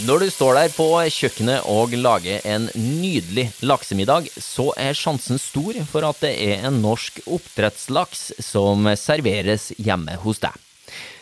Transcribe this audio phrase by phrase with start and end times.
[0.00, 5.76] Når du står der på kjøkkenet og lager en nydelig laksemiddag, så er sjansen stor
[5.90, 10.56] for at det er en norsk oppdrettslaks som serveres hjemme hos deg.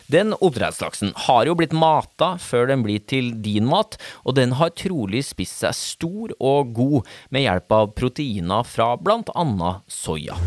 [0.07, 4.71] Den oppdrettslaksen har jo blitt mata før den blir til din mat, og den har
[4.79, 10.39] trolig spist seg stor og god med hjelp av proteiner fra blant annet soya.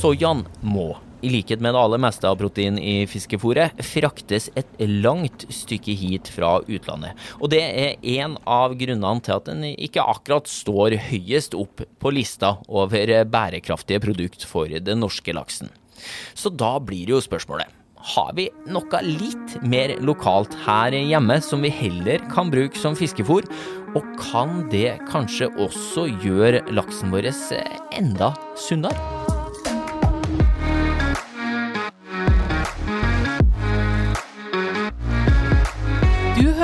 [0.00, 5.46] Soyaen må, i likhet med det aller meste av protein i fiskefôret, fraktes et langt
[5.52, 7.18] stykke hit fra utlandet.
[7.40, 12.14] Og det er en av grunnene til at den ikke akkurat står høyest opp på
[12.14, 15.70] lista over bærekraftige produkt for den norske laksen.
[16.34, 21.70] Så da blir jo spørsmålet har vi noe litt mer lokalt her hjemme som vi
[21.70, 23.46] heller kan bruke som fiskefôr?
[23.94, 27.30] Og kan det kanskje også gjøre laksen vår
[27.94, 29.21] enda sunnere?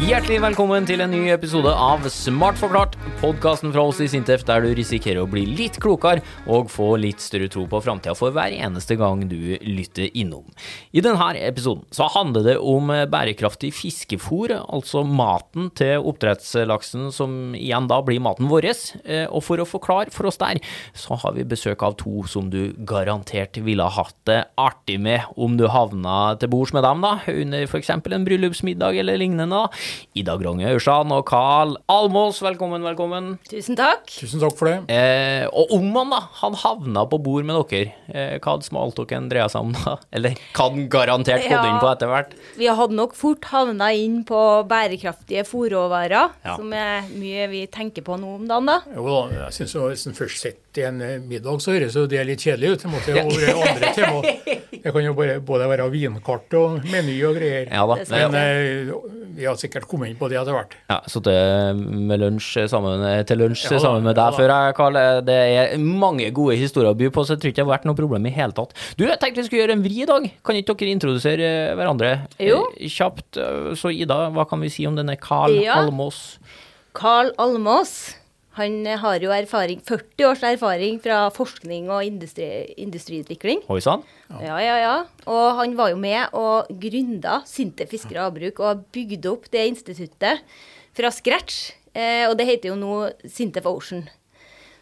[0.00, 4.62] Hjertelig velkommen til en ny episode av Smart forklart, podkasten fra oss i Sintef der
[4.64, 8.54] du risikerer å bli litt klokere og få litt større tro på framtida for hver
[8.56, 10.46] eneste gang du lytter innom.
[10.96, 17.90] I denne episoden så handler det om bærekraftig fiskefôr, altså maten til oppdrettslaksen som igjen
[17.92, 18.70] da blir maten vår.
[19.28, 20.62] Og for å forklare for oss der,
[20.96, 25.28] så har vi besøk av to som du garantert ville ha hatt det artig med
[25.36, 27.92] om du havna til bords med dem, da, under f.eks.
[27.92, 29.60] en bryllupsmiddag eller lignende.
[29.68, 29.88] da.
[30.14, 33.32] Ida Gronge Aursan og Carl Almås, velkommen, velkommen.
[33.48, 34.06] Tusen takk.
[34.10, 34.78] Tusen takk for det.
[34.90, 39.28] Eh, og om han da, han havna på bord med dere, eh, hva hadde smalltalken
[39.30, 39.96] dreia seg om da?
[40.16, 41.64] Eller hva han garantert gått Ja.
[41.70, 42.34] inn på etter hvert?
[42.58, 46.56] Vi hadde nok fort havna inn på bærekraftige fòrråvarer, Ja.
[46.56, 48.80] som er mye vi tenker på nå om dagen, da.
[48.94, 51.96] Jo da, jeg synes jo Hvis en først sitter i en eh, middag, så høres
[51.98, 52.82] jo det litt kjedelig ut.
[52.84, 54.20] Det måtte jo være andre tema.
[54.80, 57.66] Det kan jo bare, både være vinkart og meny og greier.
[57.68, 57.96] Ja da.
[58.12, 58.92] Men eh,
[59.36, 60.76] vi har sikkert kommet inn på det etter hvert.
[60.90, 64.98] Ja, Sittet med lunsj sammen, til lunsj Ja sammen med deg før, Karl.
[65.26, 67.88] Det er mange gode historier å by på, så jeg tror ikke det har vært
[67.90, 68.72] noe problem i hele tatt.
[68.98, 70.30] Du, jeg tenkte vi skulle gjøre en vri i dag.
[70.46, 72.62] Kan ikke dere introdusere eh, hverandre Jo.
[72.78, 73.36] eh, kjapt?
[73.42, 75.80] Eh, Så Ida, hva kan vi si om denne Carl Ja.
[75.84, 76.38] Almås?
[76.96, 78.16] Carl Almås.
[78.58, 82.48] Han har jo erfaring, 40 års erfaring fra forskning og industri,
[82.82, 83.62] industriutvikling.
[83.70, 84.02] Oi sann.
[84.42, 84.94] Ja, ja, ja.
[85.30, 89.68] Og han var jo med og gründa Sinte fiskere og havbruk og bygde opp det
[89.70, 90.42] instituttet
[90.98, 91.70] fra scratch.
[91.94, 92.96] Eh, og det heter jo nå
[93.30, 94.08] Sintef Ocean.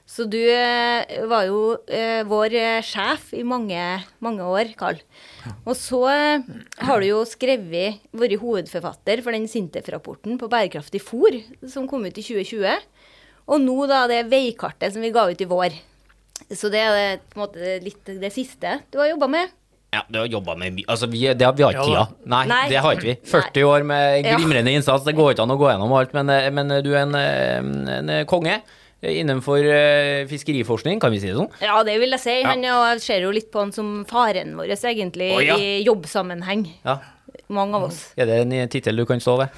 [0.08, 3.76] Så du eh, var jo eh, vår eh, sjef i mange,
[4.24, 5.02] mange år, Karl.
[5.68, 6.46] Og så eh,
[6.88, 11.36] har du jo skrevet, vært hovedforfatter for den Sintef-rapporten på bærekraftig fôr,
[11.68, 12.80] som kom ut i 2020.
[13.48, 15.76] Og nå da det veikartet som vi ga ut i vår.
[16.54, 19.54] Så det er på en måte litt det siste du har jobba med.
[19.92, 22.02] Ja, du har jobba med mye Altså, vi, det, har- vi har ikke tida.
[22.28, 22.68] Nei, Nei.
[22.68, 23.14] det har ikke vi.
[23.30, 24.36] 40 år med Ja.
[24.36, 25.04] glimrende innsats.
[25.04, 27.96] Det går ikke an å gå gjennom alt, men, eh, men du er en, eh,
[27.96, 28.60] en konge
[29.02, 31.48] innenfor eh, fiskeriforskning, kan vi si det sånn?
[31.62, 32.42] Ja, det vil jeg si.
[32.42, 35.56] Han og jeg ser jo litt på han som faren vår, egentlig, oh, ja.
[35.56, 36.66] i jobbsammenheng.
[36.84, 36.98] Ja.
[37.48, 38.12] Mange av oss.
[38.18, 39.48] Er det en tittel du kan stå ved?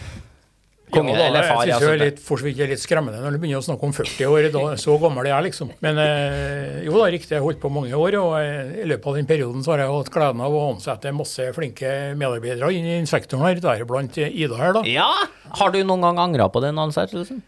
[0.95, 1.62] Konge Ja, da, eller far?
[1.67, 3.87] Jeg syns jo det er litt, for er litt skremmende når du begynner å snakke
[3.89, 4.49] om 40 år.
[4.55, 5.73] Da, så gammel er jeg, liksom.
[5.84, 7.34] Men eh, jo da, riktig.
[7.37, 8.19] Jeg holdt på mange år.
[8.21, 11.15] Og eh, i løpet av den perioden så har jeg hatt gleden av å ansette
[11.17, 14.84] masse flinke medarbeidere inn i sektoren her, deriblant Ida her, da.
[14.89, 15.09] Ja!
[15.61, 17.43] Har du noen gang angra på den ansettelsen?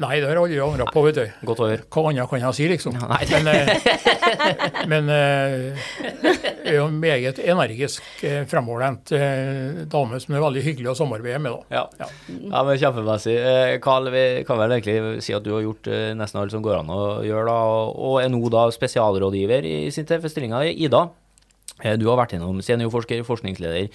[0.00, 1.26] Nei, det har jeg aldri angra på, vet du.
[1.44, 1.82] Godt å høre.
[1.92, 2.94] Hva annet kan jeg si, liksom?
[2.96, 3.18] Nei.
[3.34, 9.12] Men, eh, men eh, er jo en meget energisk, eh, fremoverlent
[9.92, 11.52] dame som er veldig hyggelig å samarbeide med.
[11.52, 11.82] da.
[11.82, 12.08] Ja.
[12.40, 13.36] ja, men kjempemessig.
[13.36, 16.80] Eh, Carl, vi kan vel egentlig si at du har gjort nesten alt som går
[16.80, 17.58] an å gjøre, da,
[17.92, 21.04] og- er nå da spesialrådgiver i Sintef-stillinga i Ida.
[21.84, 23.88] Eh, Du har vært innom seniorforsker, forskningsleder,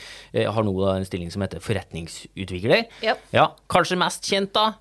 [0.54, 2.86] har nå da en stilling som heter forretningsutvikler.
[3.06, 3.16] Ja.
[3.34, 4.74] Ja, kanskje mest kjent da,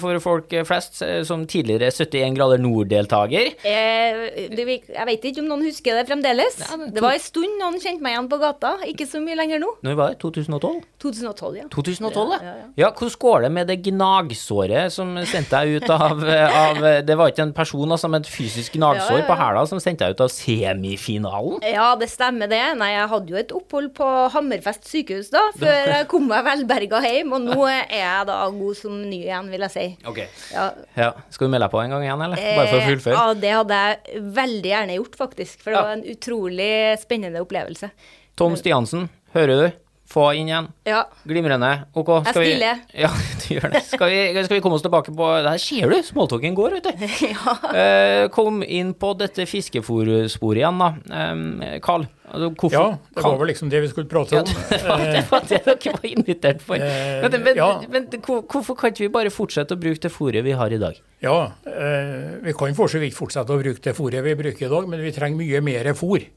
[0.00, 3.54] for folk flest, eh, som tidligere 71 grader nord-deltaker.
[3.64, 6.58] Eh, jeg vet ikke om noen husker det fremdeles.
[6.60, 8.74] Ja, Det var en stund noen kjente meg igjen på gata.
[8.90, 9.70] Ikke så mye lenger nå.
[9.86, 10.18] Når var det?
[10.20, 10.82] 2012?
[11.00, 11.64] 2012, ja.
[11.72, 12.54] 2012, ja.
[12.76, 17.32] Ja, hvordan går det med det gnagsåret som sendte deg ut av, av Det var
[17.32, 20.32] ikke en person, altså, men et fysisk gnagsår på hæla som sendte deg ut av
[20.32, 21.60] semifinalen?
[21.64, 22.62] Ja, det stemmer det.
[22.80, 27.00] Nei, jeg hadde jo et opphold på Hammerfest sykehus da, før jeg kom meg velberga
[27.04, 27.32] hjem.
[27.36, 29.86] Og nå er jeg da god som ny igjen, vil jeg si.
[30.10, 30.20] Ok.
[30.52, 30.66] Ja,
[30.98, 31.10] Ja.
[31.30, 32.36] Skal du melde deg på en gang igjen, eller?
[32.36, 33.14] Bare for å Eh, fullføre?
[33.18, 35.60] Ja, det hadde jeg veldig gjerne gjort, faktisk.
[35.62, 35.82] For det Ja.
[35.82, 37.90] var en utrolig spennende opplevelse.
[38.36, 39.72] Tom Stiansen, hører du?
[40.04, 40.66] Få inn igjen.
[40.84, 40.98] Ja.
[41.24, 41.70] Glimrende.
[41.96, 42.80] Ok, skal vi stiller.
[43.04, 43.08] Ja,
[43.40, 43.80] du gjør det.
[43.88, 47.06] Skal vi, skal vi komme oss tilbake på Der ser du, smalltalken går, vet du.
[47.74, 50.90] Eh, kom inn på dette fiskefòrsporet igjen, da.
[51.08, 52.84] Eh, Carl, altså, Ja,
[53.16, 54.52] det var vel liksom det vi skulle prate om.
[54.76, 56.76] Ja, det var det dere var invitert for.
[56.84, 57.70] Eh, Men, men, ja.
[57.90, 61.00] men hvorfor kan ikke vi bare fortsette å bruke det fôret vi har i dag?
[61.24, 64.72] Ja, eh, vi kan for så vidt fortsette å bruke det fôret vi bruker i
[64.76, 66.28] dag, men vi trenger mye mer fôr.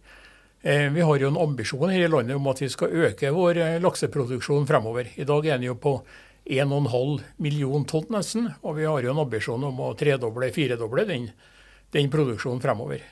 [0.67, 3.57] Eh, vi har jo en ambisjon her i landet om at vi skal øke vår
[3.63, 5.07] eh, lakseproduksjon fremover.
[5.15, 5.93] I dag er den jo på
[6.43, 11.29] 1,5 million tonn nesten, og vi har jo en ambisjon om å tredoble, firedoble den,
[11.95, 13.05] den produksjonen fremover.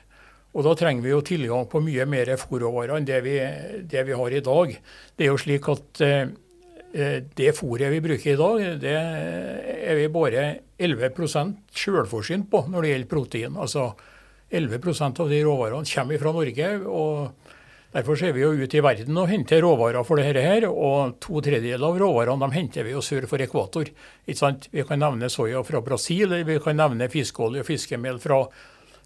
[0.52, 3.38] Og da trenger vi jo tilgang på mye mer fôrråvarer enn det vi,
[3.88, 4.76] det vi har i dag.
[5.16, 6.28] Det er jo slik at eh,
[7.40, 10.44] det fôret vi bruker i dag, det er vi bare
[10.76, 13.56] 11% selvforsynt på når det gjelder protein.
[13.56, 13.88] Altså
[14.52, 16.72] 11% av de råvarene kommer fra Norge.
[16.84, 17.45] og
[17.96, 21.40] Derfor ser vi jo ut i verden og henter råvarer for dette her, og to
[21.40, 23.88] tredjedeler av råvarene de henter vi jo sør for ekvator.
[24.28, 24.66] Ikke sant?
[24.68, 28.42] Vi kan nevne soya fra Brasil, eller vi kan nevne fiskeolje og fiskemel fra,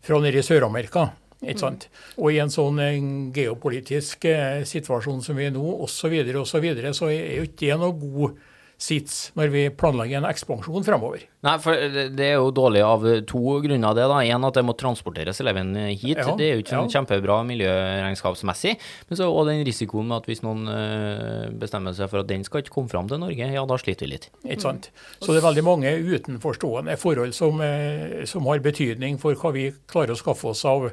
[0.03, 1.07] fra nede i Sør-Amerika.
[1.39, 1.87] Ikke sant?
[2.19, 2.99] Og i en sånn eh,
[3.37, 7.39] geopolitisk eh, situasjon som vi er nå, osv., så, videre, og så, videre, så er
[7.39, 8.43] jo ikke det noe god
[8.81, 11.27] sits når vi planlegger en ekspansjon fremover.
[11.45, 11.77] Nei, for
[12.17, 14.07] det er jo dårlig av to grunner, det.
[14.09, 14.21] da.
[14.25, 16.19] En at det må transporteres eleven hit.
[16.19, 16.87] Ja, det er jo ikke ja.
[16.97, 18.75] kjempebra miljøregnskapsmessig.
[19.09, 22.45] Men så og den risikoen med at hvis noen eh, bestemmer seg for at den
[22.47, 24.31] skal ikke komme fram til Norge, ja, da sliter vi litt.
[24.45, 24.91] Ikke sant?
[25.21, 29.69] Så det er veldig mange utenforstående forhold som, eh, som har betydning for hva vi
[29.91, 30.89] klarer å skaffe oss av,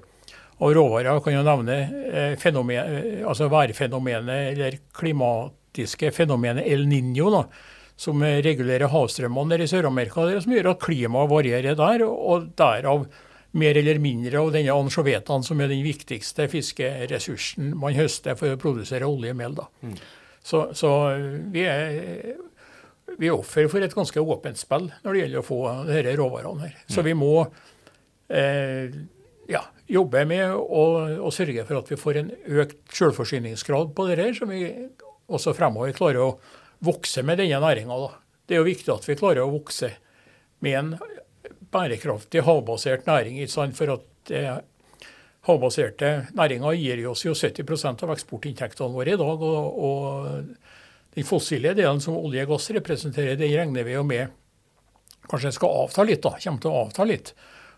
[0.58, 1.22] og råvarer.
[1.24, 1.80] Kan jo nevne
[2.10, 7.32] eh, fenomen, altså værfenomenet eller klimatiske fenomenet El Niño.
[7.34, 7.44] Da,
[7.98, 12.06] som regulerer havstrømmene i Sør-Amerika, som gjør at klimaet varierer der.
[12.06, 13.08] Og derav
[13.58, 18.62] mer eller mindre av denne ansjovetaen, som er den viktigste fiskeressursen man høster for å
[18.62, 19.58] produsere olje og mel.
[19.58, 19.66] Da.
[20.46, 20.92] Så, så
[21.54, 22.38] vi er
[23.18, 26.68] vi er offer for et ganske åpent spill når det gjelder å få disse råvarene
[26.68, 26.76] her.
[26.92, 27.32] Så vi må
[28.28, 28.94] eh,
[29.50, 30.84] ja, jobbe med å,
[31.24, 34.68] å sørge for at vi får en økt selvforsyningsgrad på dette, så vi
[35.28, 36.32] også fremover klarer å
[36.84, 38.00] vokse med denne næringa.
[38.48, 39.92] Det er jo viktig at vi klarer å vokse
[40.66, 40.94] med en
[41.74, 43.40] bærekraftig havbasert næring.
[43.76, 44.58] For at eh,
[45.48, 49.46] havbaserte næringer gir oss jo 70% av eksportinntektene våre i dag.
[49.52, 54.36] og, og den fossile delen som olje og gass representerer, det regner vi jo med
[55.28, 56.22] kanskje skal avta litt.
[56.24, 57.34] da, kommer til å avta litt.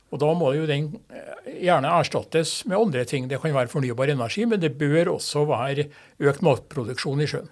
[0.10, 3.28] Og Da må jo den eh, gjerne erstattes med andre ting.
[3.30, 5.88] Det kan være fornybar energi, men det bør også være
[6.20, 7.52] økt matproduksjon i sjøen.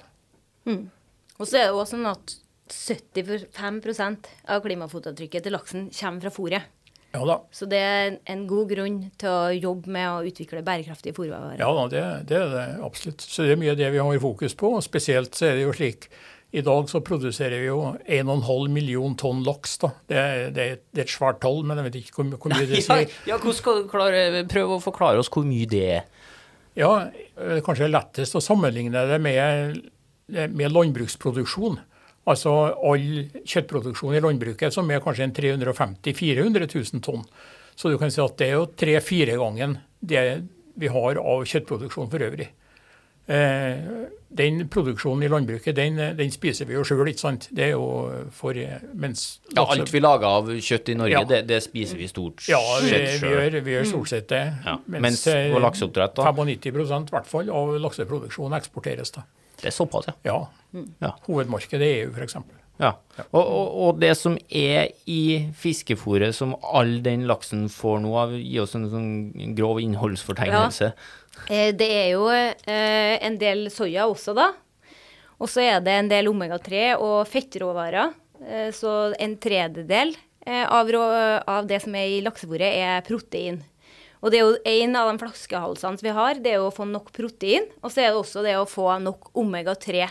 [1.38, 2.36] Og så er det også sånn at
[2.68, 6.74] 75% av klimafotavtrykket til laksen kommer fra fôret.
[7.16, 11.16] Ja da, Så det er en god grunn til å jobbe med å utvikle bærekraftige
[11.16, 11.56] fôrvarer.
[11.58, 13.24] ja, da det, det er det absolutt.
[13.24, 14.74] Så det er mye det vi har fokus på.
[14.76, 16.10] og Spesielt så er det jo slik
[16.58, 19.78] i dag så produserer vi jo 1,5 million tonn laks.
[19.82, 19.90] da.
[20.08, 22.54] Det, er- det, er- det er et svært tall, men jeg vet ikke hvor, hvor
[22.54, 23.18] mye det Ja, sier.
[23.28, 26.06] ja, hvordan skal du klare, prøve å forklare oss hvor mye det er?
[26.78, 26.92] Ja,
[27.40, 29.82] eh, kanskje lettest å sammenligne det med,
[30.28, 31.80] med landbruksproduksjon.
[32.28, 32.52] Altså
[32.84, 33.06] all
[33.48, 37.24] kjøttproduksjon i landbruket, som er kanskje en 350 000-400 000 tonn.
[37.78, 40.24] Så du kan si at det er jo tre-fire gangen det
[40.78, 42.50] vi har av kjøttproduksjon for øvrig.
[43.28, 43.78] Eh,
[44.30, 47.48] den produksjonen i landbruket, den, den spiser vi jo sjøl, ikke sant.
[47.52, 47.88] Det er jo
[48.36, 48.56] for
[48.96, 51.24] mens Ja, alt vi lager av kjøtt i Norge, Ja.
[51.28, 53.34] det, det spiser vi stort ja, vi, sett vi, sjøl.
[53.36, 54.44] gjør, vi gjør stort sett det.
[54.68, 56.32] Ja, mens mens på lakseoppdrett da?
[56.32, 59.12] 95 i hvert fall av lakseproduksjonen eksporteres.
[59.16, 59.26] da.
[59.62, 60.16] Det er såpass, ja.
[60.28, 60.38] Ja.
[61.02, 61.12] Ja.
[61.26, 62.36] Hovedmarkedet er EU, f.eks.
[62.84, 62.92] ja.
[63.32, 68.36] Og, og, og det som er i fiskefôret som all den laksen får nå av,
[68.38, 69.10] gi oss en sånn
[69.58, 70.92] grov innholdsfortegnelse.
[70.92, 71.72] Ja.
[71.78, 74.52] Det er jo eh, en del soya også, da.
[75.38, 78.14] Og så er det en del omega-3 og fettråvarer.
[78.42, 80.90] Eh, Så en tredjedel eh, av,
[81.48, 83.62] av det som er i laksefôret, er protein.
[84.22, 86.88] Og det er jo en av de flaskehalsene vi har, det er jo å få
[86.90, 87.68] nok protein.
[87.84, 90.08] Og så er det også det å få nok omega-3.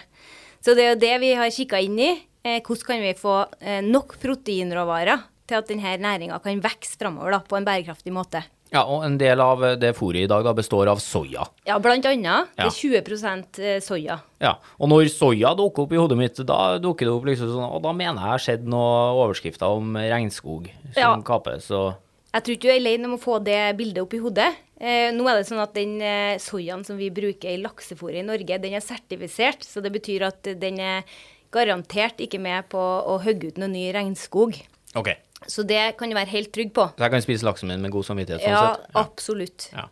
[0.63, 2.11] Så det er jo det vi har kikka inn i.
[2.47, 7.41] Eh, hvordan kan vi få eh, nok proteinråvarer til at denne næringa kan vokse framover
[7.47, 8.43] på en bærekraftig måte.
[8.75, 11.45] Ja, og en del av det fôret i dag da består av soya.
[11.69, 12.51] Ja, blant annet.
[12.59, 12.67] Ja.
[12.67, 14.17] Det er 20% soya.
[14.43, 17.69] Ja, og når soya dukker opp i hodet mitt, da dukker det opp liksom sånn,
[17.71, 21.13] og da mener jeg jeg har sett noen overskrifter om regnskog som Ja.
[21.23, 21.95] kapes, og
[22.37, 24.51] Jeg tror ikke du er alene om å få det bildet opp i hodet.
[24.77, 28.25] Eh, nå er det sånn at den eh, soyaen som vi bruker i laksefôret i
[28.27, 29.65] Norge, den er sertifisert.
[29.65, 31.07] Så det betyr at den er
[31.55, 34.59] garantert ikke med på å hogge ut noe ny regnskog.
[34.99, 35.15] Ok,
[35.49, 36.91] Så det kan du være helt trygg på.
[36.97, 38.91] så jeg kan spise laksen min med god samvittighet sånn Ja, sett?
[39.01, 39.69] absolutt.
[39.73, 39.87] Ja.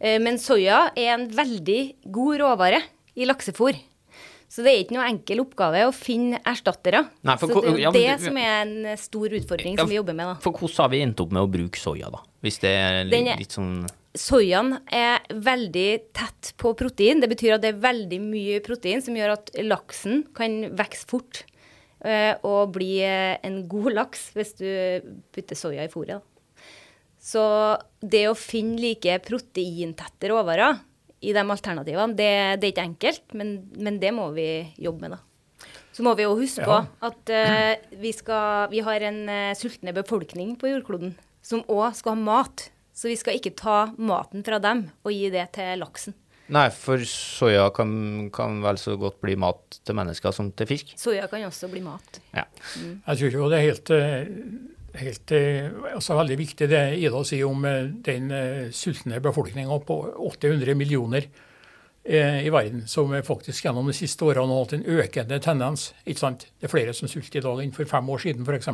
[0.00, 1.80] Eh, Men soya er en veldig
[2.12, 2.82] god råvare
[3.16, 3.78] i laksefôr.
[4.52, 7.06] Så det er ikke noe enkel oppgave å finne erstattere.
[7.24, 9.88] Nei, for så det er jo men det som er en stor utfordring Ja, som
[9.88, 10.28] vi jobber med.
[10.28, 10.34] da.
[10.44, 12.20] For hvordan har vi endt opp med å bruke soya, da?
[12.44, 17.22] Hvis det er litt, litt sånn Soyaen er veldig tett på protein.
[17.22, 21.40] Det betyr at det er veldig mye protein som gjør at laksen kan vokse fort
[22.04, 24.68] eh, og bli eh, en god laks hvis du
[25.32, 26.20] putter soya i fôret.
[26.20, 26.68] da.
[27.22, 27.42] Så
[28.04, 30.76] det å finne like proteintette råvarer
[31.22, 32.30] i de alternativene, det,
[32.62, 34.48] det er ikke enkelt, men, men det må vi
[34.82, 35.68] jobbe med, da.
[35.92, 36.82] Så må vi jo huske Ja.
[36.82, 41.12] på at uh, vi, skal, vi har en uh, sultne befolkning på jordkloden
[41.44, 42.68] som òg skal ha mat.
[42.96, 46.14] Så vi skal ikke ta maten fra dem og gi det til laksen.
[46.52, 47.92] Nei, for soya kan,
[48.34, 50.90] kan vel så godt bli mat til mennesker som til fisk.
[51.00, 52.18] Soya kan også bli mat.
[52.36, 52.44] Ja.
[53.06, 54.26] Jeg tror ikke det er helt, eh,
[55.00, 59.98] helt eh, altså veldig viktig det Ida sier om eh, den eh, sultne befolkninga på
[60.32, 61.30] 800 millioner
[62.02, 65.84] i verden, som faktisk gjennom de siste årene har hatt en økende tendens.
[66.02, 66.48] ikke sant?
[66.58, 68.72] Det er flere som sulter i dag enn for fem år siden f.eks.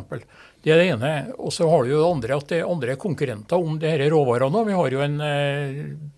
[0.65, 1.11] Det er det ene.
[1.37, 4.63] Og så har du jo det andre at det er andre konkurrenter om disse råvarene.
[4.65, 5.21] Vi har jo en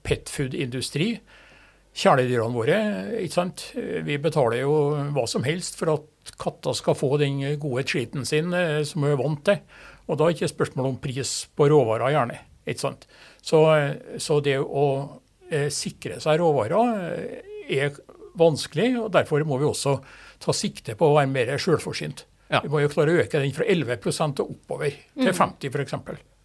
[0.07, 1.09] petfood-industri.
[1.99, 2.79] Kjæledyrene våre,
[3.19, 3.67] ikke sant.
[3.75, 4.79] Vi betaler jo
[5.11, 8.55] hva som helst for at katta skal få den gode treaten sin
[8.87, 9.59] som vi er vant til.
[10.11, 12.39] Og da er det ikke spørsmål om pris på råvarer, gjerne.
[12.67, 13.05] ikke sant?
[13.41, 13.61] Så,
[14.19, 14.87] så det å
[15.49, 17.95] eh, sikre seg råvarer eh, er
[18.37, 19.95] vanskelig, og derfor må vi også
[20.41, 22.25] ta sikte på å være mer selvforsynt.
[22.51, 22.59] Ja.
[22.65, 25.97] Vi må jo klare å øke den fra 11% og oppover til 50 f.eks.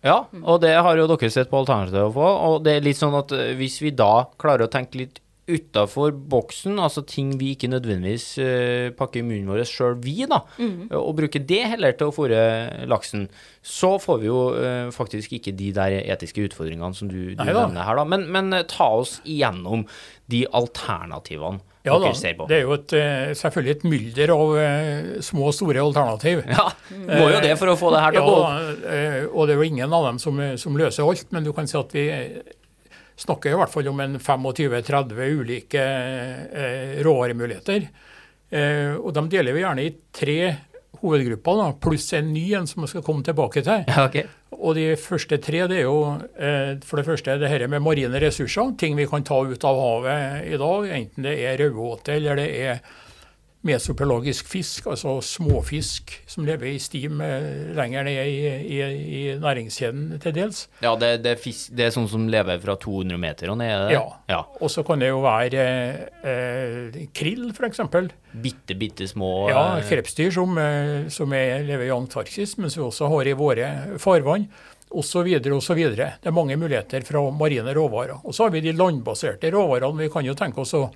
[0.07, 2.23] Ja, og det har jo dere sett på alternativet på.
[2.23, 6.79] Og det er litt sånn at hvis vi da klarer å tenke litt utafor boksen,
[6.83, 10.41] altså ting vi ikke nødvendigvis uh, pakker i munnen vår sjøl, vi, da,
[10.99, 12.41] og bruker det heller til å fôre
[12.91, 13.29] laksen,
[13.62, 17.53] så får vi jo uh, faktisk ikke de der etiske utfordringene som du, du Nei
[17.53, 18.09] nevner her, da.
[18.09, 19.87] Men, men ta oss igjennom
[20.26, 22.49] de alternativene Ja da, ser på.
[22.50, 22.95] det er jo et,
[23.38, 24.55] selvfølgelig et mylder av
[25.23, 26.43] små og store alternativ.
[26.50, 28.87] Ja, må jo det for å få det her til å gå opp.
[28.91, 31.71] eh, og det er jo ingen av dem som, som løser alt, men du kan
[31.71, 32.09] si at vi
[33.17, 37.89] snakker i hvert fall om en 25-30 ulike eh, råvaremuligheter.
[38.51, 40.41] Eh, og de deler vi gjerne i tre
[41.01, 43.85] hovedgrupper, da, pluss en ny en som vi skal komme tilbake til.
[44.07, 44.29] Okay.
[44.57, 48.21] Og de første tre det er jo eh, for det første det her med marine
[48.23, 48.73] ressurser.
[48.81, 52.49] Ting vi kan ta ut av havet i dag, enten det er raudåte eller det
[52.69, 52.81] er
[53.67, 58.37] mesopelagisk fisk, altså småfisk som lever i stim eh, lenger ned i,
[58.77, 58.79] i,
[59.19, 60.67] i næringskjeden til dels.
[60.85, 63.91] Ja, det, det, er fisk, det er sånn som lever fra 200 meter og ned?
[63.95, 64.05] Ja.
[64.31, 64.43] ja.
[64.61, 65.67] Og så kan det jo være
[66.23, 67.83] eh, krill, f.eks.
[68.37, 72.85] Bitte, bitte små Ja, eh, krepsdyr som, eh, som er, lever i Antarktis, men som
[72.85, 74.49] vi også har i våre farvann.
[74.97, 76.13] Så videre.
[76.23, 78.23] Det er mange muligheter fra marine råvarer.
[78.25, 80.07] Og så har vi de landbaserte råvarene.
[80.07, 80.87] Vi kan jo tenke oss å,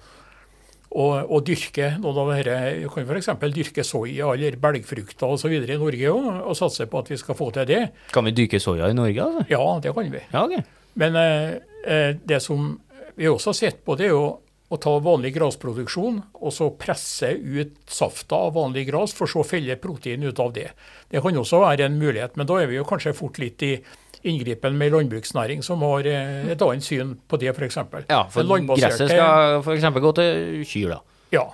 [0.91, 2.59] å, og, dyrke noen av dette.
[2.81, 3.31] Vi kan f.eks.
[3.55, 5.55] dyrke soya eller belgfrukter osv.
[5.55, 7.81] i Norge òg, og satse på at vi skal få til det.
[8.15, 9.47] Kan vi dyrke soya i Norge, altså?
[9.53, 10.23] Ja, det kan vi.
[10.33, 10.65] Ja, okay.
[10.99, 12.73] Men eh, eh, det som
[13.15, 14.25] vi også har sett på, det er jo
[14.71, 19.47] å ta vanlig grasproduksjon og så presse ut safta av vanlig gras, for så å
[19.47, 20.69] felle protein ut av det.
[21.11, 23.73] Det kan også være en mulighet, men da er vi jo kanskje fort litt i
[24.29, 27.79] inngripen med landbruksnæring, som har eh, et annet syn på det, f.eks.
[28.11, 29.87] Ja, for gresset skal f.eks.
[30.05, 31.01] gå til kyr, da.
[31.33, 31.47] Ja.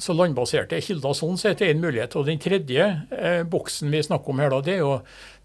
[0.00, 2.14] Så landbaserte kilder sånn sett er en mulighet.
[2.16, 4.94] Og den tredje eh, boksen vi snakker om her, da, det er jo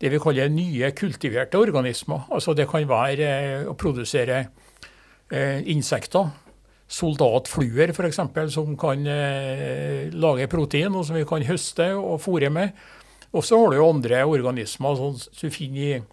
[0.01, 2.23] det vi kaller nye kultiverte organismer.
[2.31, 4.45] Altså det kan være eh, å produsere
[5.29, 6.31] eh, insekter.
[6.85, 8.21] Soldatfluer f.eks.
[8.53, 12.77] som kan eh, lage protein, og som vi kan høste og fôre med.
[13.35, 16.03] Og så har du jo andre organismer sånn som du finner i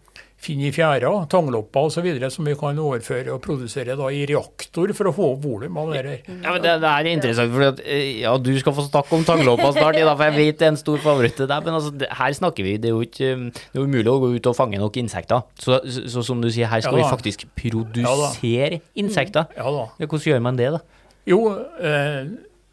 [0.43, 2.07] finner i fjæra, tanglopper osv.
[2.35, 5.93] som vi kan overføre og produsere da i reaktor for å få opp volum av
[5.93, 6.09] det her.
[6.27, 9.27] Ja, men det, det er interessant, for at, eh, ja, du skal få snakke om
[9.29, 11.63] tangloppa snart, ja, for jeg vet det er en stor favoritt til deg.
[11.69, 14.19] Men altså, det, her snakker vi, det er jo ikke um, det er umulig å
[14.25, 15.45] gå ut og fange nok insekter.
[15.63, 19.47] Så, så, så som du sier, her skal Ja vi faktisk produsere insekter.
[19.57, 19.85] Ja da.
[20.03, 20.81] Hvordan gjør man det, da?
[21.29, 21.39] Jo,
[21.79, 22.25] eh,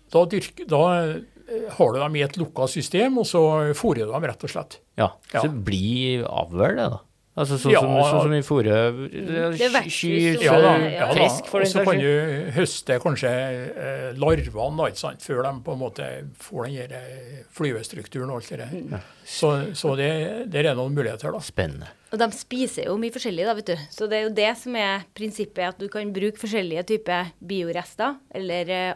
[0.10, 3.44] da, dyrker, da eh, har du dem i et lukka system, og så
[3.78, 4.80] fôrer du dem rett og slett.
[5.00, 5.44] Ja, Ja.
[5.46, 7.00] Så blir avl, det, da?
[7.38, 7.80] Altså sånn Ja.
[7.80, 10.72] som, sånn som i fôrer Det vokser kyr, så- Ja da.
[10.78, 11.14] Ja, ja, da.
[11.14, 11.76] frisk, for Og skyld.
[11.76, 15.22] så kan du høste kanskje eh, larvene, da, ikke sant?
[15.22, 19.00] før de på en måte får den eh, flyvestrukturen og alt det der.
[19.24, 21.40] Så, så det, det er noen muligheter, da.
[21.40, 21.88] Spennende.
[22.12, 23.76] Og de spiser jo mye forskjellig, da, vet du.
[23.94, 28.18] Så det er jo det som er prinsippet, at du kan bruke forskjellige typer biorester
[28.34, 28.96] eller ja.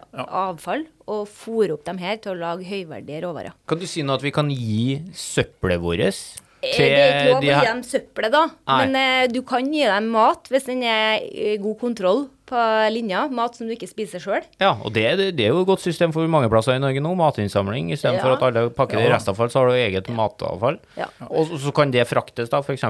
[0.50, 3.54] avfall, og fôre opp dem her til å lage høyverdige råvarer.
[3.68, 7.41] Kan du si noe at vi kan gi søppelet vårt Eh, Det er ikke lov
[7.41, 8.43] å gi dem søppelet, da.
[8.72, 8.77] Nei.
[8.86, 13.25] Men uh, du kan gi dem mat hvis den er i god kontroll på linja.
[13.34, 14.43] Mat som du ikke spiser sjøl.
[14.63, 15.05] Ja, og det,
[15.36, 17.91] det, er jo et godt system for mange plasser i Norge nå, matinnsamling.
[17.96, 18.39] Istedenfor Ja.
[18.39, 20.79] at alle pakker det i restavfall, så har du eget matavfall.
[21.00, 21.08] Ja.
[21.29, 22.84] Og så- så kan det fraktes, da, f.eks.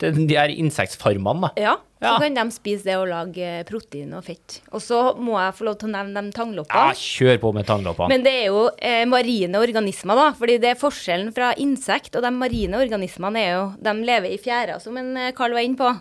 [0.00, 1.50] til de her insektfarmene, da.
[1.60, 2.18] Ja, så Ja.
[2.20, 4.60] kan de spise det og lage protein og fett.
[4.72, 8.08] Og så må jeg få lov til å nevne de Ja, kjør på med tangloppene.
[8.08, 10.32] Men det er jo eh, marine organismer, da.
[10.32, 14.38] fordi det er forskjellen fra insekt og de marine organismene er jo De lever i
[14.38, 15.94] fjæra, som en eh, Carl var inne på.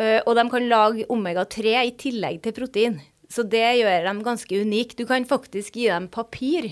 [0.00, 3.00] Uh, og de kan lage omega-3 i tillegg til protein.
[3.28, 4.96] Så det gjør dem ganske unike.
[4.96, 6.70] Du kan faktisk gi dem papir,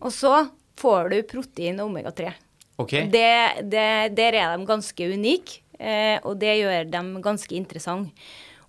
[0.00, 0.48] og så
[0.80, 2.32] får du protein og omega-3.
[2.80, 2.94] Ok.
[3.12, 3.28] Det,
[3.68, 8.10] det, der er de ganske unike, eh, og det gjør dem ganske interessante.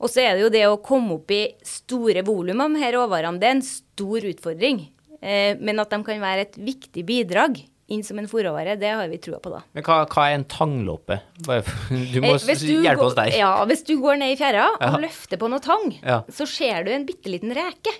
[0.03, 3.39] Og så er det jo det å komme opp i store volum av disse råvarene,
[3.39, 4.81] det er en stor utfordring.
[5.23, 7.61] Eh, men at de kan være et viktig bidrag
[7.93, 9.61] inn som en fòrråvare, det har vi trua på da.
[9.75, 11.19] Men hva, hva er en tangloppe?
[11.39, 13.31] Du må Eh, du hjelpe oss der.
[13.37, 16.21] Ja, hvis du går ned i fjæra og løfter på noe tang, Ja.
[16.31, 17.91] så ser du en bitte liten reke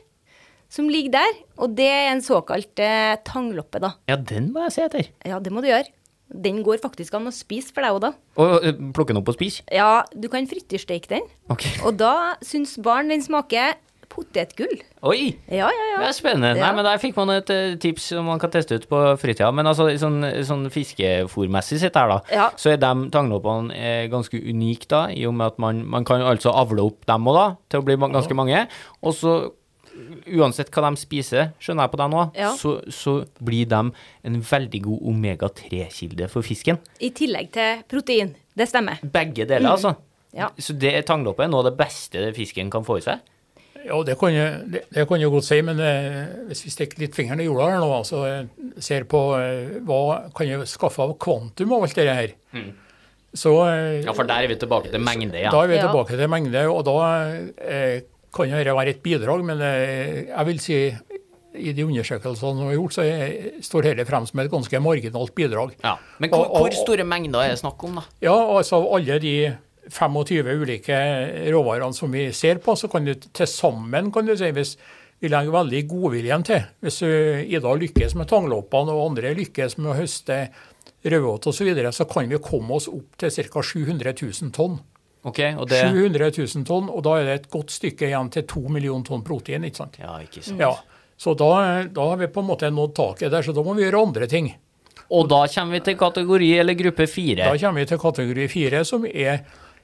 [0.74, 1.36] som ligger der.
[1.62, 3.94] Og det er en såkalt eh, tangloppe, da.
[4.10, 5.12] Ja, den må jeg se etter.
[5.28, 5.92] Ja, det må du gjøre.
[6.34, 8.14] Den går faktisk an å spise for deg òg, da.
[8.42, 9.66] Og eh, plukke den opp og spise?
[9.70, 11.28] Ja, du kan frityrsteke den.
[11.54, 11.68] Ok.
[11.86, 12.14] Og da
[12.46, 13.76] syns barn den smaker
[14.14, 14.76] potetgull.
[15.10, 15.34] Oi!
[15.50, 16.00] Ja, ja, ja.
[16.04, 16.52] Det er spennende.
[16.62, 19.50] Nei, men Der fikk man et eh, tips som man kan teste ut på fritida.
[19.56, 22.50] Men altså, sånn, sånn fiskefôrmessig sett her, da, Ja.
[22.60, 26.22] så er de tangloppene eh, ganske unike, da, i og med at man, man kan
[26.22, 28.66] altså avle opp dem òg, da, til å bli ganske mange.
[29.02, 29.36] Og så,
[30.40, 32.54] uansett hva de spiser, skjønner jeg på deg nå, Ja.
[32.58, 33.82] så, så blir de
[34.30, 36.80] en veldig god omega-3-kilde for fisken.
[37.00, 38.34] I tillegg til protein.
[38.58, 39.00] Det stemmer.
[39.04, 39.94] Begge deler, altså.
[39.96, 40.10] Mm.
[40.40, 40.48] Ja.
[40.58, 43.22] Så det tangloppet er noe av det beste fisken kan få i seg.
[43.84, 47.02] Ja, det kan jeg, det, det kan jeg godt si, men eh, hvis vi stikker
[47.04, 48.46] litt fingeren i jorda her nå, altså eh,
[48.82, 50.00] ser på eh, hva
[50.38, 52.32] kan jeg skaffe av kvantum av alt det her,
[53.36, 55.52] så eh, Ja, for der er vi tilbake til mengde ja.
[55.52, 55.88] da er vi Ja.
[55.90, 56.96] tilbake til mengde, og da
[57.60, 58.00] eh,
[58.34, 60.78] kan dette være et bidrag, men eh, jeg vil si
[61.54, 65.36] i de undersøkelsene som er gjort, så jeg står dette frem som et ganske marginalt
[65.38, 65.76] bidrag.
[65.84, 65.96] Ja.
[66.20, 68.04] Men hvor, Og- og- hvor store mengder er det snakk om, da?
[68.26, 69.36] Ja, altså alle de
[69.90, 70.98] 25 ulike
[71.54, 74.78] råvarene som vi ser på, så kan du til sammen, kan du si, hvis
[75.22, 79.96] vi legger veldig godviljen til, hvis Ida lykkes med tangloppene og andre lykkes med å
[80.02, 80.50] høste
[81.06, 83.62] rødåt osv., så, videre, så kan vi komme oss opp til ca.
[83.62, 84.80] 700 000 tonn.
[85.24, 88.44] Ok, og det 700 000 tonn, og da er det et godt stykke igjen til
[88.50, 89.64] 2 millioner tonn protein.
[89.64, 89.96] ikke sant?
[90.02, 90.60] Ja, ikke sant.
[90.60, 90.74] Ja,
[91.18, 93.86] Så da, da har vi på en måte nådd taket der, så da må vi
[93.86, 94.50] gjøre andre ting.
[95.14, 97.46] Og da kommer vi til kategori eller gruppe fire.
[97.46, 99.44] Da kommer vi til kategori fire, som er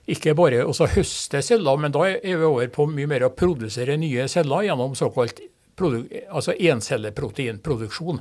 [0.10, 3.98] ikke bare å høste celler, men da er vi over på mye mer å produsere
[4.02, 5.40] nye celler gjennom såkalt
[5.80, 8.20] altså encelleproteinproduksjon.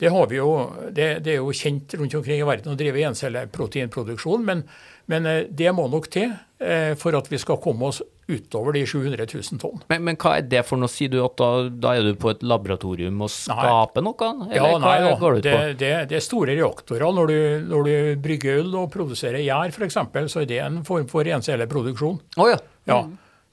[0.00, 0.48] Det, har vi jo,
[0.90, 4.64] det, det er jo kjent rundt omkring i verden å drive encelleproteinproduksjon, men,
[5.10, 8.82] men eh, det må nok til eh, for at vi skal komme oss utover de
[8.88, 9.82] 700 000 tonn.
[9.92, 10.88] Men, men hva er det for noe?
[10.88, 14.30] Sier du at da, da er du på et laboratorium og skaper noe?
[14.48, 15.64] Eller Ja, nei hva går det ut på?
[15.82, 17.04] det, det er store reaktorer.
[17.18, 17.36] Når du,
[17.68, 20.00] når du brygger øl og produserer gjær f.eks.,
[20.32, 22.18] så er det en form for encelleproduksjon.
[22.40, 22.58] Oh, ja.
[22.88, 23.02] Ja.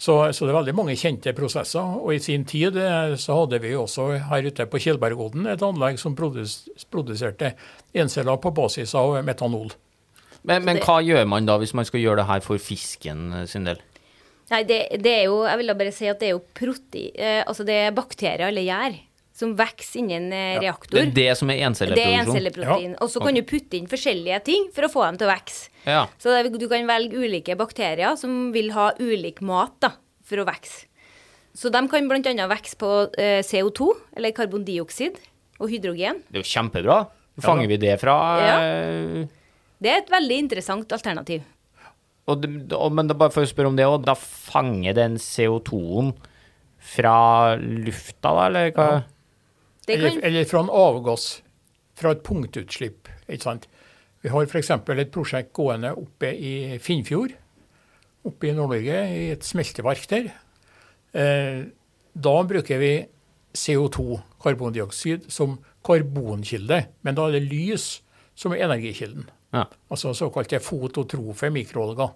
[0.01, 1.91] Så, så det er veldig mange kjente prosesser.
[2.01, 5.99] Og i sin tid eh, så hadde vi også her ute på Kjelbergodden et anlegg
[6.01, 7.51] som produs, produserte
[7.93, 9.69] enceller på basis av metanol.
[10.41, 13.27] Men, men det- hva gjør man da hvis man skal gjøre det her for fisken
[13.43, 13.77] eh, sin del?
[14.51, 17.13] Nei, det, det er jo Jeg vil da bare si at det er jo protein
[17.15, 18.97] eh, Altså det er bakterier eller gjær
[19.41, 20.99] som vokser inni en eh, reaktor.
[20.99, 22.93] Det er det som er Det er encelleprotein.
[22.93, 22.99] Ja.
[23.01, 25.67] Og så kan du putte inn forskjellige ting for å få dem til å vokse.
[25.88, 26.06] Ja.
[26.21, 29.93] Så det, du kan velge ulike bakterier som vil ha ulik mat da,
[30.27, 30.86] for å vokse.
[31.58, 32.47] Så de kan bl.a.
[32.47, 35.17] vokse på eh, CO2, eller karbondioksid,
[35.62, 36.21] og hydrogen.
[36.32, 37.01] Det er jo kjempebra.
[37.41, 38.56] Fanger vi det fra Ja.
[38.62, 39.27] eh,
[39.82, 41.41] Det er et veldig interessant alternativ.
[42.27, 46.13] og, og, Men bare for å spørre om det òg, da fanger den CO2-en
[46.82, 49.04] fra lufta, da, eller hva?
[49.91, 51.27] Det Eller, kan, eller fra en avgass
[51.99, 53.10] fra et punktutslipp.
[53.27, 53.67] ikke sant?
[54.21, 54.69] Vi har f.eks.
[54.71, 57.34] et prosjekt gående oppe i Finnfjord,
[58.25, 60.30] oppe i Nord-Norge, i et smelteverk der.
[61.17, 61.65] Eh,
[62.13, 62.93] da bruker vi
[63.58, 66.84] CO2, karbondioksid, som karbonkilde.
[67.01, 68.01] Men da er det lys
[68.38, 69.25] som er energikilden.
[69.51, 69.65] Ja.
[69.91, 72.13] Altså såkalte fototrofe mikroalger,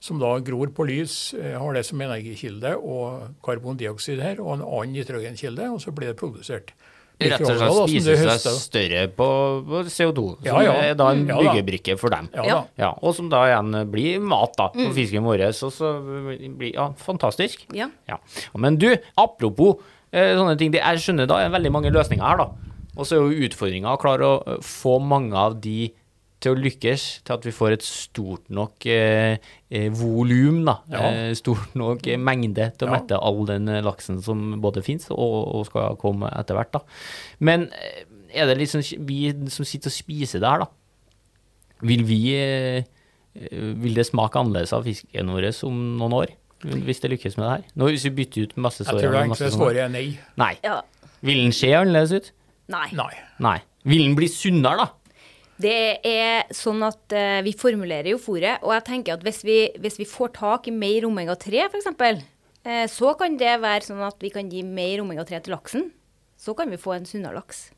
[0.00, 4.66] som da gror på lys, eh, har det som energikilde, og karbondioksid her, og en
[4.66, 6.76] annen nitrogenkilde, og så blir det produsert.
[7.16, 9.26] Rett og slett spiser spise seg større på,
[9.64, 10.72] på CO2, som Ja, ja.
[10.90, 12.28] er da en Ja, byggebrikke for dem.
[12.34, 12.58] Ja, Ja.
[12.76, 14.90] Ja, og som da igjen blir mat da, Mm.
[14.90, 15.46] på fisken vår.
[15.56, 15.94] Så, så
[16.58, 17.64] blir, ja, fantastisk.
[17.72, 17.88] ja.
[18.08, 18.18] Ja.
[18.54, 19.78] Men du, apropos
[20.12, 22.50] eh, sånne ting, jeg skjønner da er veldig mange løsninger her, da.
[22.96, 25.92] Og så er jo utfordringa å klare å eh, få mange av de
[26.40, 29.38] til å lykkes, til at vi får et stort nok eh,
[29.72, 30.74] eh, volum, da.
[30.92, 31.00] Ja.
[31.10, 32.98] Eh, stort nok eh, mengde til å Ja.
[32.98, 35.18] mette all den laksen som både fins og,
[35.56, 36.82] og skal komme etter hvert, da.
[37.40, 37.70] Men
[38.36, 40.68] er det liksom vi som sitter og spiser det her, da?
[41.86, 42.84] Vil vi eh,
[43.76, 46.30] Vil det smake annerledes av fisken vår om noen år?
[46.64, 47.64] Hvis det lykkes med det her?
[47.76, 49.82] Nå, hvis vi bytter ut masse Jeg soya tror det med masse enkle sånn- svaret
[49.84, 50.06] er nei.
[50.40, 50.54] Nei.
[50.64, 50.78] Ja.
[51.22, 52.30] Vil den se annerledes ut?
[52.72, 52.86] Nei.
[52.96, 53.10] Nei.
[53.44, 53.58] Nei.
[53.84, 54.88] Vil den bli sunnere, da?
[55.62, 59.58] Det er sånn at uh, vi formulerer jo fôret, og jeg tenker at hvis vi,
[59.80, 64.20] hvis vi får tak i mer omega-3 f.eks., uh, så kan det være sånn at
[64.20, 65.86] vi kan gi mer omega-3 til laksen.
[66.36, 67.70] Så kan vi få en sunnere laks.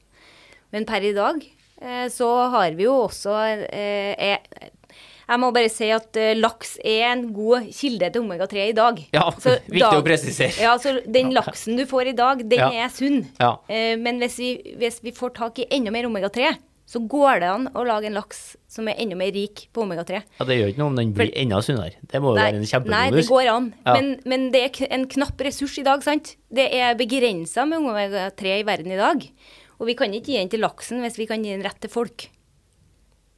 [0.74, 1.38] Men per i dag
[1.82, 3.36] uh, så har vi jo også
[3.70, 4.42] eh, er,
[5.28, 8.98] Jeg må bare si at eh, laks er en god kilde til omega-3 i dag.
[9.14, 10.56] Ja, Så viktig å presisere.
[10.64, 12.68] Ja, så den laksen du får i dag, den Ja.
[12.88, 13.22] er sunn.
[13.38, 13.54] Ja.
[13.70, 16.56] Eh, men hvis vi, hvis vi får tak i enda mer omega-3,
[16.88, 20.22] så går det an å lage en laks som er enda mer rik på omega-3.
[20.38, 21.98] Ja, Det gjør ikke noe om den blir enda sunnere.
[22.00, 23.66] Det må jo være en nei, det går an.
[23.84, 23.96] Ja.
[23.98, 26.36] Men, men det er en knapp ressurs i dag, sant?
[26.48, 29.28] Det er begrensa med omega-3 i verden i dag.
[29.78, 31.92] Og vi kan ikke gi den til laksen hvis vi kan gi den rett til
[31.92, 32.30] folk.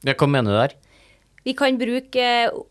[0.07, 0.77] Ja, Hva mener du der?
[1.43, 2.21] Vi kan, bruke,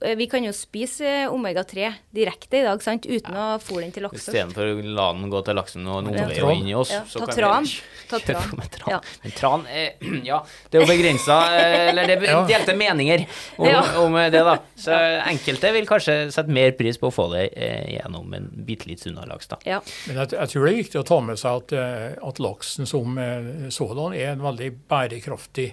[0.01, 3.03] eh, vi kan jo spise omega-3 direkte i dag, sant?
[3.07, 4.15] uten å fôre den til laks.
[4.21, 4.29] først.
[4.31, 6.27] Istedenfor å la den gå til laksen og en Ja.
[6.29, 6.93] omvei inn i oss.
[6.95, 7.65] Ja, så ta kan tran.
[7.65, 8.55] vi Ta tran.
[8.61, 8.91] med tran.
[8.93, 9.01] Ja.
[9.25, 9.91] Men tran eh,
[10.31, 10.39] Ja,
[10.71, 11.41] det er jo begrensa
[11.91, 13.27] Eller det er delte meninger
[13.59, 14.57] om, om det, da.
[14.79, 14.95] Så
[15.27, 19.03] enkelte vil kanskje sette mer pris på å få det eh, gjennom en bitte litt
[19.03, 19.59] sunnere laks, da.
[19.67, 19.81] Ja.
[20.07, 22.87] Men jeg, jeg tror det er viktig å ta med seg at, eh, at laksen
[22.87, 25.73] som eh, sådan er en veldig bærekraftig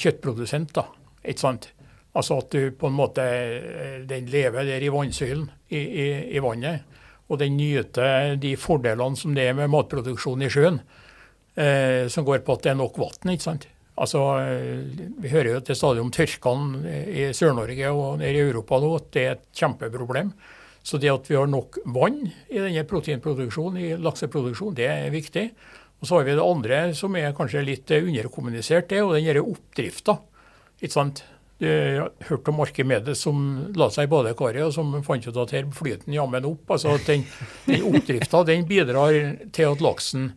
[0.00, 0.72] kjøttprodusent.
[0.72, 0.88] da,
[1.24, 1.70] ikke sant?
[2.14, 6.42] Altså at du på en måte, eh, den lever der i vannsøylen i, i, i
[6.42, 6.84] vannet,
[7.28, 10.78] og den nyter de fordelene som det er med matproduksjon i sjøen,
[11.58, 13.32] eh, som går på at det er nok vann.
[13.32, 13.66] ikke sant?
[13.98, 18.78] Altså, eh, Vi hører jo til stadig om tørkene i Sør-Norge og nede i Europa
[18.78, 20.32] nå, at det er et kjempeproblem.
[20.84, 25.48] Så det at vi har nok vann i denne proteinproduksjonen, i lakseproduksjonen, det er viktig.
[25.98, 29.40] Og så har vi det andre som er kanskje litt underkommunisert, det er jo den
[29.40, 30.18] oppdrifta.
[30.82, 31.24] Ikke sant?
[31.64, 33.42] Du har om Arkimedes som
[33.78, 36.70] la seg i badekaret, og som fant ut at her flyter den jammen opp.
[36.76, 37.24] Altså at Den,
[37.66, 39.16] den oppdrifta den bidrar
[39.54, 40.32] til at laksen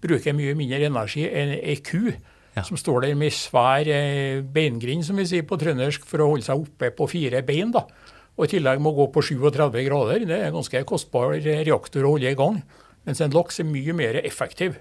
[0.00, 2.12] bruker mye mindre energi enn ei ku.
[2.56, 2.64] Ja.
[2.66, 6.48] Som står der med svær eh, beingrind, som vi sier på trøndersk, for å holde
[6.48, 7.70] seg oppe på fire bein.
[7.76, 7.84] da.
[8.36, 10.24] Og i tillegg må gå på 37 grader.
[10.26, 12.62] Det er en ganske kostbar reaktor å holde i gang.
[13.06, 14.80] Mens en laks er mye mer effektiv.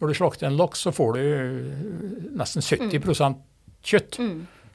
[0.00, 3.40] Når du slakter en laks, så får du nesten 70%
[3.86, 4.20] kjøtt.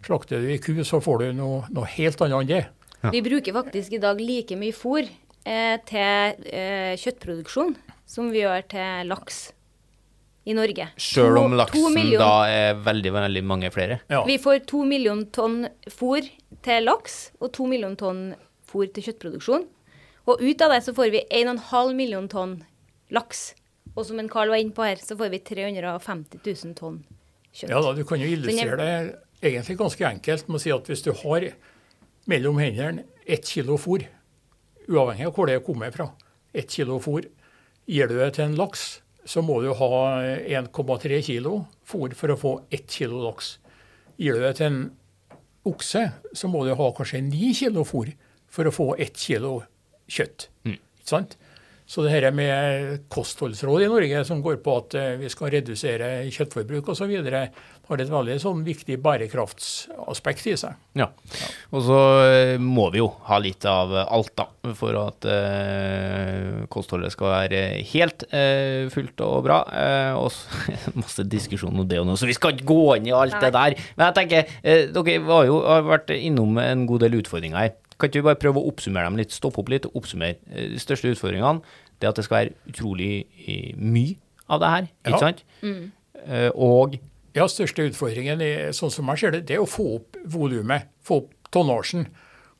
[0.05, 2.63] Slakter du ei ku, så får du noe, noe helt annet enn det.
[3.13, 7.75] Vi bruker faktisk i dag like mye fôr eh, til eh, kjøttproduksjon
[8.09, 9.39] som vi gjør til laks
[10.45, 10.87] i Norge.
[11.01, 13.99] Sjøl om laksen da er veldig, veldig mange flere.
[14.13, 14.21] Ja.
[14.29, 16.25] Vi får to millioner tonn fôr
[16.65, 18.23] til laks og to millioner tonn
[18.69, 19.65] fôr til kjøttproduksjon.
[20.29, 22.59] Og ut av det så får vi 1,5 million tonn
[23.13, 23.53] laks.
[23.95, 27.03] Og som en Carl var inne på her, så får vi 350 000 tonn
[27.53, 27.69] kjøtt.
[27.71, 31.05] Ja da, Du kan jo illustrere det egentlig ganske enkelt med å si at hvis
[31.05, 31.47] du har
[32.29, 34.05] mellom hendene ett kilo fôr,
[34.89, 36.09] uavhengig av hvor det kommer fra,
[36.53, 37.25] ett kilo fôr,
[37.89, 38.85] gir du det til en laks,
[39.25, 43.55] så må du ha 1,3 kilo fôr for å få ett kilo laks.
[44.21, 44.83] Gir du det til en
[45.65, 46.03] okse,
[46.33, 48.13] så må du ha kanskje 9 kilo fôr
[48.45, 49.57] for å få ett kilo
[50.05, 50.49] kjøtt.
[50.69, 51.37] Ikke sant?
[51.85, 56.25] Så det her med kostholdsråd i Norge som går på at eh, vi skal redusere
[56.33, 57.13] kjøttforbruk osv.,
[57.85, 60.79] har et veldig sånn viktig bærekraftsaspekt i seg.
[60.97, 61.11] Ja.
[61.69, 67.13] Og så eh, må vi jo ha litt av alt, da, for at eh, kostholdet
[67.13, 67.61] skal være
[67.93, 69.61] helt eh, fullt og bra.
[69.69, 73.11] Eh, og så masse diskusjon om det og noe, så vi skal ikke gå inn
[73.11, 73.77] i alt det der.
[73.93, 77.75] Men jeg tenker, eh, dere var jo, har vært innom en god del utfordringer her.
[77.99, 80.69] Kan ikke vi bare prøve å oppsummere dem litt, stoppe opp litt og oppsummere eh,
[80.73, 81.61] de største utfordringene?
[81.99, 83.11] Det at det skal være utrolig
[83.47, 84.17] eh, mye
[84.51, 85.21] av det her, ikke Ja.
[85.21, 85.43] sant?
[85.61, 85.91] Mm.
[86.55, 86.97] og
[87.35, 90.85] Ja, største utfordringen er, sånn som jeg ser det, det er å få opp volumet,
[91.03, 92.05] få opp tonnasjen.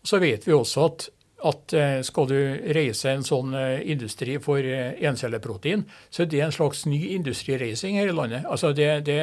[0.04, 1.06] Og Så vet vi også at,
[1.46, 2.36] at eh, skal du
[2.76, 7.96] reise en sånn eh, industri for eh, encelleprotein, så er det en slags ny industrireising
[8.00, 8.46] her i landet.
[8.46, 9.20] Altså det, det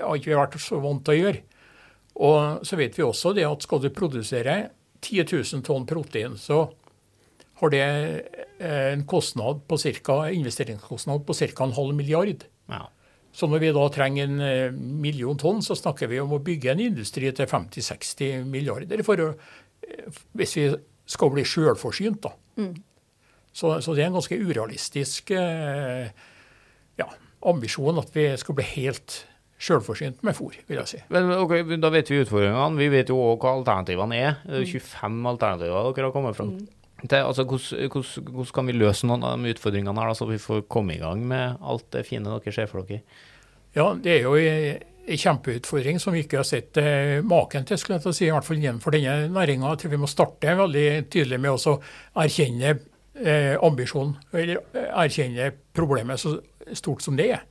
[0.00, 1.42] har ikke vi vært så vant til å gjøre.
[2.24, 4.56] Og så vet vi også det at skal du produsere
[5.04, 6.66] 10 000 tonn protein, så
[7.60, 7.84] har det
[8.58, 11.64] eh, en kostnad på cirka, investeringskostnad på ca.
[11.64, 12.44] en halv milliard.
[12.68, 12.90] ja.
[13.34, 16.70] Så når vi da trenger en eh, million tonn, så snakker vi om å bygge
[16.70, 19.32] en industri til 50-60 milliarder for å,
[19.82, 20.68] eh, hvis vi
[21.10, 22.28] skal bli sjølforsynt.
[22.62, 22.76] Mm.
[23.50, 27.06] Så, så det er en ganske urealistisk ja,
[27.46, 29.18] ambisjon at vi skal bli helt
[29.60, 31.02] sjølforsynt med fôr, vil jeg si.
[31.14, 32.80] Men ok, Da vet vi utfordringene.
[32.80, 34.40] Vi vet jo òg hva alternativene er.
[34.46, 36.72] Det er 25 alternativer dere har kommet fram til.
[37.20, 40.40] Altså, hvordan, hvordan, hvordan kan vi løse noen av de utfordringene her, da, så vi
[40.40, 43.04] får komme i gang med alt det fine dere ser for dere?
[43.74, 47.98] Ja, det er jo en kjempeutfordring som vi ikke har sett eh, maken til, skulle
[47.98, 49.72] jeg til å si, i hvert fall innenfor denne næringa.
[49.74, 51.74] Jeg tror vi må starte veldig tydelig med å
[52.24, 52.76] erkjenne
[53.20, 56.38] eh, ambisjonen, eller eh, erkjenne problemet så
[56.72, 57.44] stort som det er.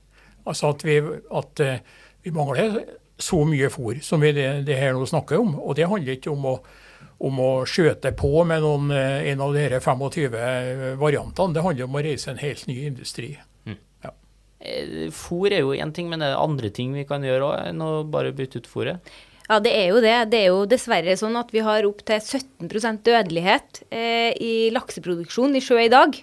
[0.50, 1.84] Altså at vi, at, eh,
[2.24, 2.82] vi mangler
[3.20, 5.56] så mye fôr som vi det, det her nå snakker om.
[5.62, 6.58] Og det handler ikke om å
[7.24, 11.56] om å skjøte på med noen, eh, en av de 25 variantene.
[11.56, 13.38] Det handler om å reise en helt ny industri.
[13.66, 13.78] Mm.
[14.04, 14.12] Ja.
[14.60, 17.70] Eh, fôr er jo én ting, men det er andre ting vi kan gjøre òg
[17.70, 19.14] enn å bare bytte ut fôret?
[19.50, 20.32] Ja, det er jo det.
[20.32, 25.64] Det er jo dessverre sånn at vi har opptil 17 dødelighet eh, i lakseproduksjon i
[25.64, 26.16] sjø i dag.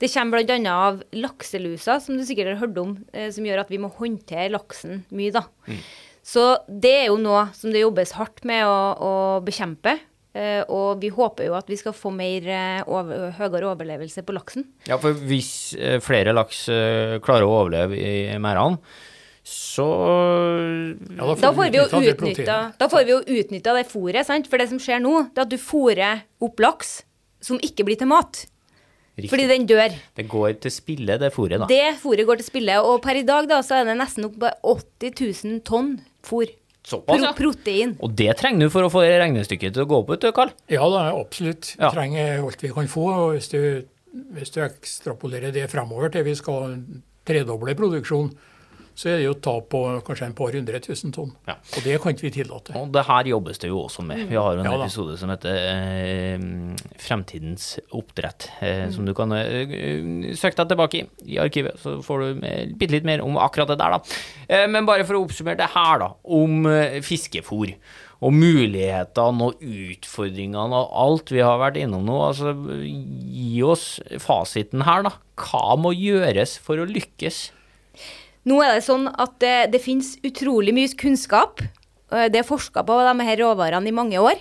[0.00, 0.74] Det kommer bl.a.
[0.74, 4.48] av lakselusa, som du sikkert har hørt om, eh, som gjør at vi må håndtere
[4.54, 5.34] laksen mye.
[5.34, 5.44] da.
[5.68, 5.82] Mm.
[6.30, 9.12] Så det er jo noe som det jobbes hardt med å, å
[9.44, 9.98] bekjempe.
[10.30, 14.34] Uh, og vi håper jo at vi skal få mer, uh, over, høyere overlevelse på
[14.36, 14.62] laksen.
[14.86, 16.68] Ja, for hvis uh, flere laks
[17.24, 18.78] klarer å overleve i merdene,
[19.50, 23.86] så ja, da, får da, får vi jo utnytta, da får vi jo utnytta det
[23.90, 24.28] fôret.
[24.28, 24.46] Sant?
[24.52, 27.00] For det som skjer nå, det er at du fôrer opp laks
[27.42, 28.44] som ikke blir til mat.
[29.20, 29.32] Riktig.
[29.32, 29.96] Fordi den dør.
[30.16, 31.68] Det går til spille, det fôret, da.
[31.70, 32.78] Det fôret går til spille.
[32.84, 35.94] Og per i dag da, så er det nesten opp på 80 000 tonn
[36.26, 36.50] fôr.
[36.86, 37.32] Såpass, ja.
[37.36, 37.94] Protein.
[38.00, 40.52] Og det trenger du for å få regnestykket til å gå opp, Karl?
[40.72, 41.74] Ja, da, absolutt.
[41.76, 41.90] Vi ja.
[41.92, 43.06] trenger alt vi kan få.
[43.12, 43.60] og hvis du,
[44.36, 46.78] hvis du ekstrapolerer det fremover til vi skal
[47.28, 48.32] tredoble produksjonen,
[49.00, 51.32] så er det jo et tap på kanskje en par hundre tusen tonn.
[51.48, 51.56] Ja.
[51.56, 52.74] Og det kan ikke vi tillate.
[52.76, 54.26] Og det her jobbes det jo også med.
[54.28, 56.46] Vi har jo en ja, episode som heter eh,
[57.00, 58.92] 'Fremtidens oppdrett', eh, mm.
[58.92, 61.78] som du kan eh, søke deg tilbake i i arkivet.
[61.80, 62.44] Så får du
[62.76, 64.20] bitte litt mer om akkurat det der, da.
[64.48, 67.74] Eh, men bare for å oppsummere det her, da, om eh, fiskefôr
[68.20, 72.18] og mulighetene og utfordringene og alt vi har vært innom nå.
[72.26, 73.86] Altså, gi oss
[74.20, 75.14] fasiten her, da.
[75.40, 77.46] Hva må gjøres for å lykkes?
[78.48, 81.60] Nå er det sånn at det, det finnes utrolig mye kunnskap.
[82.12, 84.40] Eh, det er forska på de her råvarene i mange år.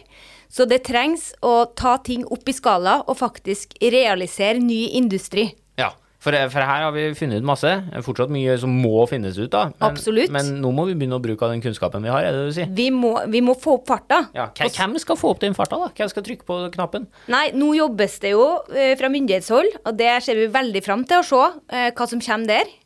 [0.49, 5.51] Så det trengs å ta ting opp i skala og faktisk realisere ny industri.
[5.77, 7.69] Ja, for, for her har vi funnet ut masse.
[8.03, 9.51] Fortsatt mye som må finnes ut.
[9.53, 9.67] da.
[9.75, 10.33] Men, Absolutt.
[10.33, 12.55] Men nå må vi begynne å bruke av den kunnskapen vi har, er det du
[12.57, 12.73] sier?
[12.75, 14.23] Vi må, vi må få opp farta.
[14.35, 15.93] Ja, hvem skal få opp den farta, da?
[15.95, 17.05] Hvem skal trykke på knappen?
[17.31, 21.21] Nei, nå jobbes det jo eh, fra myndighetshold, og det ser vi veldig fram til
[21.21, 22.77] å se eh, hva som kommer der.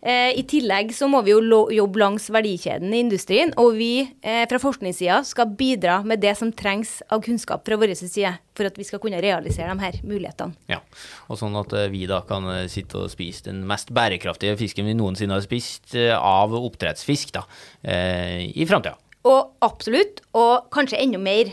[0.00, 1.40] Eh, I tillegg så må vi jo
[1.74, 6.52] jobbe langs verdikjeden i industrien, og vi eh, fra forskningssida skal bidra med det som
[6.56, 10.56] trengs av kunnskap fra vår side, for at vi skal kunne realisere de her mulighetene.
[10.72, 10.80] Ja,
[11.28, 14.96] og sånn at eh, vi da kan sitte og spise den mest bærekraftige fisken vi
[14.96, 17.44] noensinne har spist av oppdrettsfisk da,
[17.84, 18.96] i framtida.
[19.28, 21.52] Og absolutt, og kanskje enda mer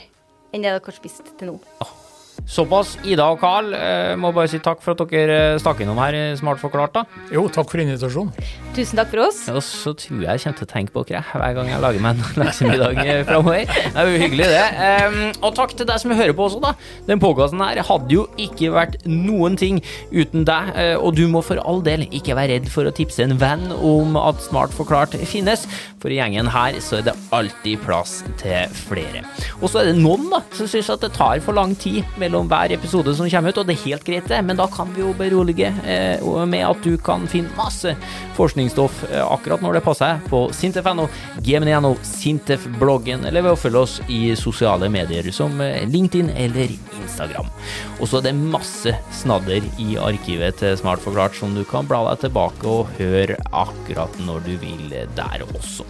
[0.54, 1.62] enn det dere har spist til nå.
[1.84, 2.07] Oh.
[2.48, 2.94] Såpass.
[3.04, 6.16] Ida og Carl, eh, må bare si takk for at dere eh, stakk innom her
[6.16, 6.94] i Smart forklart.
[6.96, 7.04] da.
[7.34, 8.32] Jo, takk for invitasjonen.
[8.78, 9.42] Tusen takk for oss.
[9.52, 12.04] Og så tror jeg jeg kommer til å tenke på dere hver gang jeg lager
[12.06, 13.66] meg en leksemiddag eh, framover.
[13.68, 15.34] Det er jo hyggelig, det.
[15.44, 16.72] Og takk til deg som hører på også, da.
[17.10, 19.82] Den podkasten her hadde jo ikke vært noen ting
[20.16, 23.36] uten deg, og du må for all del ikke være redd for å tipse en
[23.42, 25.66] venn om at Smart forklart finnes,
[26.00, 29.24] for i gjengen her så er det alltid plass til flere.
[29.60, 32.37] Og så er det noen da, som syns at det tar for lang tid mellom
[32.38, 34.90] mellom hver episode som kommer ut, og det er helt greit, det, men da kan
[34.94, 37.96] vi jo berolige eh, med at du kan finne masse
[38.38, 41.08] forskningsstoff eh, akkurat når det passer på sintef.no,
[41.42, 47.50] gmn.no, Sintef-bloggen, eller ved å følge oss i sosiale medier som eh, LinkedIn eller Instagram.
[47.98, 52.04] Og så er det masse snadder i arkivet til Smart forklart som du kan bla
[52.12, 55.88] deg tilbake og høre akkurat når du vil der også.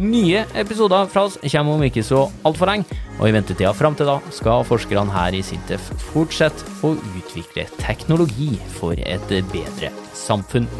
[0.00, 4.08] Nye episoder fra oss kommer om ikke så altfor lenge, og i ventetida fram til
[4.08, 10.70] da skal forskerne her i Sintef fortsette å utvikle teknologi for et bedre samfunn.